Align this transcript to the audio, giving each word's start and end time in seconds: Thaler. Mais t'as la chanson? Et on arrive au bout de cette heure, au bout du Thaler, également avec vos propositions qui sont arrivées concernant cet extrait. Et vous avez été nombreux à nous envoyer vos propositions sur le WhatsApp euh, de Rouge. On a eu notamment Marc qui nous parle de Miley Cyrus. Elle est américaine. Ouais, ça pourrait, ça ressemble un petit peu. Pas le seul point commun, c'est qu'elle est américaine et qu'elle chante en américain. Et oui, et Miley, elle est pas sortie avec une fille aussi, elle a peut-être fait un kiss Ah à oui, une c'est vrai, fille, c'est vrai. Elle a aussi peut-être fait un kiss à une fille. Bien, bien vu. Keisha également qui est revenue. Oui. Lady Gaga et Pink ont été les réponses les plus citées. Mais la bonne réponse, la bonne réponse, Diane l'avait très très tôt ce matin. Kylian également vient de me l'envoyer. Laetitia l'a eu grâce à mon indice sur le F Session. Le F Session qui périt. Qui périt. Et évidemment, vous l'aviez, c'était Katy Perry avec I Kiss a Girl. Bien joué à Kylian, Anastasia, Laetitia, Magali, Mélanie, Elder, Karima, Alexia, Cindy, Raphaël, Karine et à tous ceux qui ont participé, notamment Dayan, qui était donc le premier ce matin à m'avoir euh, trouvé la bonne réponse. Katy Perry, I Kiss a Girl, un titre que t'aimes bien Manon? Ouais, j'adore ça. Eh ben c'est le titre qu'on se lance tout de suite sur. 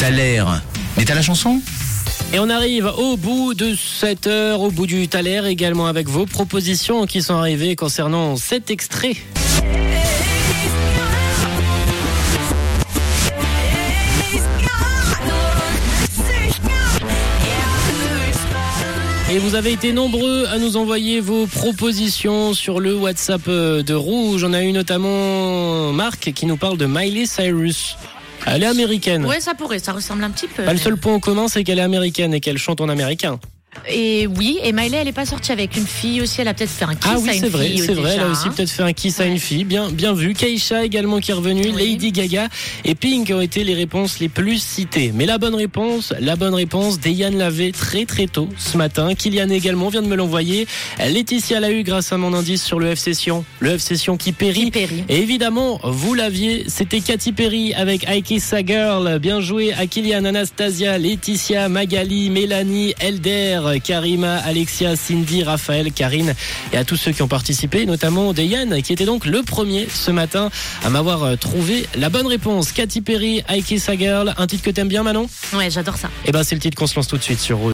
Thaler. 0.00 0.42
Mais 0.96 1.04
t'as 1.04 1.14
la 1.14 1.20
chanson? 1.20 1.60
Et 2.32 2.38
on 2.38 2.48
arrive 2.48 2.90
au 2.96 3.18
bout 3.18 3.52
de 3.52 3.74
cette 3.76 4.26
heure, 4.26 4.62
au 4.62 4.70
bout 4.70 4.86
du 4.86 5.08
Thaler, 5.08 5.42
également 5.46 5.88
avec 5.88 6.08
vos 6.08 6.24
propositions 6.24 7.04
qui 7.04 7.20
sont 7.20 7.34
arrivées 7.34 7.76
concernant 7.76 8.36
cet 8.36 8.70
extrait. 8.70 9.14
Et 19.30 19.38
vous 19.38 19.54
avez 19.54 19.72
été 19.72 19.92
nombreux 19.92 20.46
à 20.46 20.58
nous 20.58 20.78
envoyer 20.78 21.20
vos 21.20 21.46
propositions 21.46 22.54
sur 22.54 22.80
le 22.80 22.96
WhatsApp 22.96 23.42
euh, 23.48 23.82
de 23.82 23.92
Rouge. 23.92 24.44
On 24.44 24.54
a 24.54 24.62
eu 24.62 24.72
notamment 24.72 25.92
Marc 25.92 26.32
qui 26.32 26.46
nous 26.46 26.56
parle 26.56 26.78
de 26.78 26.86
Miley 26.86 27.26
Cyrus. 27.26 27.98
Elle 28.46 28.62
est 28.62 28.66
américaine. 28.66 29.26
Ouais, 29.26 29.40
ça 29.40 29.54
pourrait, 29.54 29.78
ça 29.78 29.92
ressemble 29.92 30.24
un 30.24 30.30
petit 30.30 30.48
peu. 30.48 30.64
Pas 30.64 30.72
le 30.72 30.78
seul 30.78 30.96
point 30.96 31.18
commun, 31.20 31.48
c'est 31.48 31.64
qu'elle 31.64 31.78
est 31.78 31.82
américaine 31.82 32.34
et 32.34 32.40
qu'elle 32.40 32.58
chante 32.58 32.80
en 32.80 32.88
américain. 32.88 33.38
Et 33.88 34.26
oui, 34.26 34.58
et 34.64 34.72
Miley, 34.72 34.96
elle 34.96 35.08
est 35.08 35.12
pas 35.12 35.24
sortie 35.26 35.52
avec 35.52 35.76
une 35.76 35.86
fille 35.86 36.20
aussi, 36.20 36.40
elle 36.40 36.48
a 36.48 36.54
peut-être 36.54 36.70
fait 36.70 36.84
un 36.84 36.94
kiss 36.94 37.06
Ah 37.06 37.14
à 37.14 37.18
oui, 37.18 37.30
une 37.32 37.40
c'est 37.40 37.48
vrai, 37.48 37.66
fille, 37.68 37.78
c'est 37.78 37.94
vrai. 37.94 38.12
Elle 38.14 38.20
a 38.20 38.28
aussi 38.28 38.48
peut-être 38.50 38.70
fait 38.70 38.82
un 38.82 38.92
kiss 38.92 39.20
à 39.20 39.26
une 39.26 39.38
fille. 39.38 39.64
Bien, 39.64 39.90
bien 39.90 40.12
vu. 40.12 40.34
Keisha 40.34 40.84
également 40.84 41.20
qui 41.20 41.30
est 41.30 41.34
revenue. 41.34 41.70
Oui. 41.74 41.90
Lady 41.90 42.10
Gaga 42.10 42.48
et 42.84 42.96
Pink 42.96 43.30
ont 43.32 43.40
été 43.40 43.62
les 43.62 43.74
réponses 43.74 44.18
les 44.18 44.28
plus 44.28 44.60
citées. 44.60 45.12
Mais 45.14 45.24
la 45.24 45.38
bonne 45.38 45.54
réponse, 45.54 46.12
la 46.18 46.34
bonne 46.34 46.54
réponse, 46.54 46.98
Diane 46.98 47.38
l'avait 47.38 47.70
très 47.70 48.06
très 48.06 48.26
tôt 48.26 48.48
ce 48.58 48.76
matin. 48.76 49.14
Kylian 49.14 49.48
également 49.50 49.88
vient 49.88 50.02
de 50.02 50.08
me 50.08 50.16
l'envoyer. 50.16 50.66
Laetitia 50.98 51.60
l'a 51.60 51.70
eu 51.70 51.84
grâce 51.84 52.12
à 52.12 52.16
mon 52.16 52.34
indice 52.34 52.64
sur 52.64 52.80
le 52.80 52.94
F 52.94 52.98
Session. 52.98 53.44
Le 53.60 53.78
F 53.78 53.82
Session 53.82 54.16
qui 54.16 54.32
périt. 54.32 54.64
Qui 54.64 54.70
périt. 54.72 55.04
Et 55.08 55.18
évidemment, 55.18 55.80
vous 55.84 56.14
l'aviez, 56.14 56.64
c'était 56.66 57.00
Katy 57.00 57.32
Perry 57.32 57.72
avec 57.74 58.04
I 58.08 58.22
Kiss 58.22 58.52
a 58.52 58.64
Girl. 58.66 59.18
Bien 59.20 59.40
joué 59.40 59.72
à 59.74 59.86
Kylian, 59.86 60.24
Anastasia, 60.24 60.98
Laetitia, 60.98 61.68
Magali, 61.68 62.30
Mélanie, 62.30 62.94
Elder, 62.98 63.59
Karima, 63.82 64.36
Alexia, 64.36 64.96
Cindy, 64.96 65.42
Raphaël, 65.42 65.92
Karine 65.92 66.34
et 66.72 66.76
à 66.76 66.84
tous 66.84 66.96
ceux 66.96 67.12
qui 67.12 67.22
ont 67.22 67.28
participé, 67.28 67.86
notamment 67.86 68.32
Dayan, 68.32 68.80
qui 68.82 68.92
était 68.92 69.04
donc 69.04 69.26
le 69.26 69.42
premier 69.42 69.86
ce 69.92 70.10
matin 70.10 70.50
à 70.84 70.90
m'avoir 70.90 71.22
euh, 71.22 71.36
trouvé 71.36 71.86
la 71.96 72.08
bonne 72.08 72.26
réponse. 72.26 72.72
Katy 72.72 73.00
Perry, 73.00 73.44
I 73.48 73.62
Kiss 73.62 73.88
a 73.88 73.96
Girl, 73.96 74.34
un 74.36 74.46
titre 74.46 74.62
que 74.62 74.70
t'aimes 74.70 74.88
bien 74.88 75.02
Manon? 75.02 75.28
Ouais, 75.54 75.70
j'adore 75.70 75.96
ça. 75.96 76.10
Eh 76.26 76.32
ben 76.32 76.42
c'est 76.42 76.54
le 76.54 76.60
titre 76.60 76.76
qu'on 76.76 76.86
se 76.86 76.96
lance 76.96 77.08
tout 77.08 77.18
de 77.18 77.22
suite 77.22 77.40
sur. 77.40 77.60